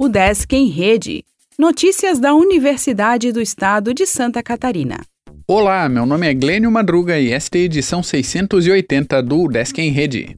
O 0.00 0.08
Desk 0.08 0.54
em 0.54 0.68
Rede. 0.68 1.24
Notícias 1.58 2.20
da 2.20 2.32
Universidade 2.32 3.32
do 3.32 3.40
Estado 3.40 3.92
de 3.92 4.06
Santa 4.06 4.40
Catarina. 4.44 5.00
Olá, 5.44 5.88
meu 5.88 6.06
nome 6.06 6.28
é 6.28 6.32
Glênio 6.32 6.70
Madruga 6.70 7.18
e 7.18 7.32
esta 7.32 7.58
é 7.58 7.62
a 7.62 7.64
edição 7.64 8.00
680 8.00 9.20
do 9.24 9.48
Desk 9.48 9.76
em 9.76 9.90
Rede. 9.90 10.36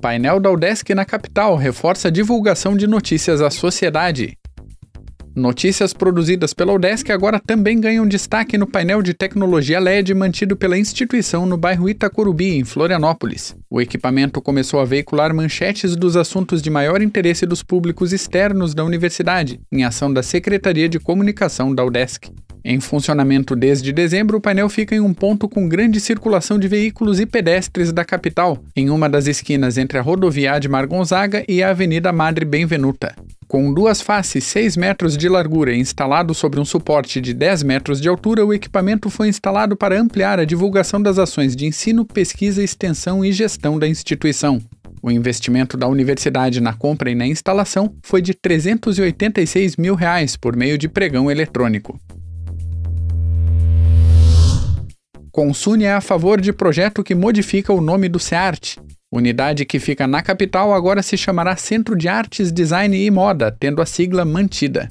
Painel 0.00 0.40
da 0.40 0.50
UDESC 0.50 0.96
na 0.96 1.04
capital 1.04 1.54
reforça 1.54 2.08
a 2.08 2.10
divulgação 2.10 2.76
de 2.76 2.88
notícias 2.88 3.40
à 3.40 3.50
sociedade. 3.50 4.36
Notícias 5.36 5.92
produzidas 5.92 6.54
pela 6.54 6.72
UDESC 6.72 7.12
agora 7.12 7.38
também 7.38 7.78
ganham 7.78 8.08
destaque 8.08 8.56
no 8.56 8.66
painel 8.66 9.02
de 9.02 9.12
tecnologia 9.12 9.78
LED 9.78 10.14
mantido 10.14 10.56
pela 10.56 10.78
instituição 10.78 11.44
no 11.44 11.58
bairro 11.58 11.90
Itacorubi, 11.90 12.56
em 12.56 12.64
Florianópolis. 12.64 13.54
O 13.68 13.78
equipamento 13.78 14.40
começou 14.40 14.80
a 14.80 14.86
veicular 14.86 15.34
manchetes 15.34 15.94
dos 15.94 16.16
assuntos 16.16 16.62
de 16.62 16.70
maior 16.70 17.02
interesse 17.02 17.44
dos 17.44 17.62
públicos 17.62 18.14
externos 18.14 18.74
da 18.74 18.82
universidade, 18.82 19.60
em 19.70 19.84
ação 19.84 20.10
da 20.10 20.22
Secretaria 20.22 20.88
de 20.88 20.98
Comunicação 20.98 21.74
da 21.74 21.84
UDESC. 21.84 22.30
Em 22.64 22.80
funcionamento 22.80 23.54
desde 23.54 23.92
dezembro, 23.92 24.38
o 24.38 24.40
painel 24.40 24.70
fica 24.70 24.94
em 24.96 25.00
um 25.00 25.12
ponto 25.12 25.50
com 25.50 25.68
grande 25.68 26.00
circulação 26.00 26.58
de 26.58 26.66
veículos 26.66 27.20
e 27.20 27.26
pedestres 27.26 27.92
da 27.92 28.06
capital, 28.06 28.58
em 28.74 28.88
uma 28.88 29.06
das 29.06 29.26
esquinas 29.26 29.76
entre 29.76 29.98
a 29.98 30.02
rodovia 30.02 30.58
de 30.58 30.66
Mar 30.66 30.86
Gonzaga 30.86 31.44
e 31.46 31.62
a 31.62 31.70
Avenida 31.70 32.10
Madre 32.10 32.46
Benvenuta. 32.46 33.14
Com 33.48 33.72
duas 33.72 34.00
faces 34.00 34.42
6 34.42 34.76
metros 34.76 35.16
de 35.16 35.28
largura 35.28 35.72
e 35.72 35.78
instalado 35.78 36.34
sobre 36.34 36.58
um 36.58 36.64
suporte 36.64 37.20
de 37.20 37.32
10 37.32 37.62
metros 37.62 38.00
de 38.00 38.08
altura, 38.08 38.44
o 38.44 38.52
equipamento 38.52 39.08
foi 39.08 39.28
instalado 39.28 39.76
para 39.76 40.00
ampliar 40.00 40.40
a 40.40 40.44
divulgação 40.44 41.00
das 41.00 41.16
ações 41.16 41.54
de 41.54 41.64
ensino, 41.64 42.04
pesquisa, 42.04 42.60
extensão 42.60 43.24
e 43.24 43.30
gestão 43.30 43.78
da 43.78 43.86
instituição. 43.86 44.60
O 45.00 45.12
investimento 45.12 45.76
da 45.76 45.86
universidade 45.86 46.60
na 46.60 46.72
compra 46.72 47.08
e 47.08 47.14
na 47.14 47.24
instalação 47.24 47.94
foi 48.02 48.20
de 48.20 48.34
386 48.34 49.76
mil 49.76 49.94
reais 49.94 50.36
por 50.36 50.56
meio 50.56 50.76
de 50.76 50.88
pregão 50.88 51.30
eletrônico. 51.30 52.00
Consune 55.30 55.84
é 55.84 55.92
a 55.92 56.00
favor 56.00 56.40
de 56.40 56.52
projeto 56.52 57.04
que 57.04 57.14
modifica 57.14 57.72
o 57.72 57.80
nome 57.80 58.08
do 58.08 58.18
SEART. 58.18 58.76
Unidade 59.16 59.64
que 59.64 59.80
fica 59.80 60.06
na 60.06 60.20
capital 60.20 60.74
agora 60.74 61.02
se 61.02 61.16
chamará 61.16 61.56
Centro 61.56 61.96
de 61.96 62.06
Artes, 62.06 62.52
Design 62.52 62.94
e 62.94 63.10
Moda, 63.10 63.50
tendo 63.50 63.80
a 63.80 63.86
sigla 63.86 64.26
mantida. 64.26 64.90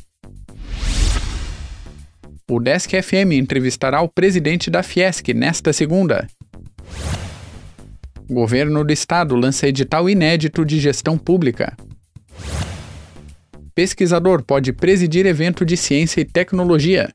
O 2.50 2.60
Desk 2.60 2.90
FM 2.90 3.34
entrevistará 3.34 4.02
o 4.02 4.10
presidente 4.10 4.72
da 4.72 4.82
Fiesc 4.82 5.32
nesta 5.32 5.72
segunda. 5.72 6.26
Governo 8.28 8.84
do 8.84 8.92
Estado 8.92 9.36
lança 9.36 9.68
edital 9.68 10.10
inédito 10.10 10.66
de 10.66 10.80
gestão 10.80 11.20
pública. 11.20 11.78
Pesquisador 13.76 14.42
pode 14.42 14.74
presidir 14.74 15.28
evento 15.28 15.64
de 15.64 15.78
ciência 15.78 16.20
e 16.20 16.26
tecnologia. 16.26 17.12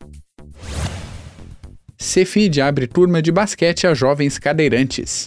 Cefid 1.99 2.61
abre 2.61 2.87
turma 2.87 3.21
de 3.21 3.33
basquete 3.33 3.89
a 3.89 3.95
jovens 3.95 4.39
cadeirantes. 4.39 5.27